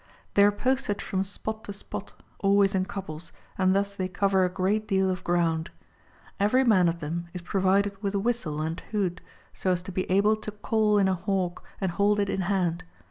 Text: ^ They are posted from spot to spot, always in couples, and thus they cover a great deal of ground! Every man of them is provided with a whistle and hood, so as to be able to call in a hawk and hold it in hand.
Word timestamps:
^ 0.01 0.03
They 0.33 0.43
are 0.43 0.51
posted 0.51 0.99
from 0.99 1.23
spot 1.23 1.63
to 1.65 1.73
spot, 1.73 2.13
always 2.39 2.73
in 2.73 2.85
couples, 2.85 3.31
and 3.55 3.75
thus 3.75 3.95
they 3.95 4.07
cover 4.07 4.43
a 4.43 4.49
great 4.49 4.87
deal 4.87 5.11
of 5.11 5.23
ground! 5.23 5.69
Every 6.39 6.63
man 6.63 6.89
of 6.89 7.01
them 7.01 7.27
is 7.35 7.43
provided 7.43 8.01
with 8.01 8.15
a 8.15 8.19
whistle 8.19 8.61
and 8.61 8.79
hood, 8.79 9.21
so 9.53 9.69
as 9.69 9.83
to 9.83 9.91
be 9.91 10.09
able 10.09 10.37
to 10.37 10.49
call 10.49 10.97
in 10.97 11.07
a 11.07 11.13
hawk 11.13 11.63
and 11.79 11.91
hold 11.91 12.19
it 12.19 12.31
in 12.31 12.41
hand. 12.41 12.83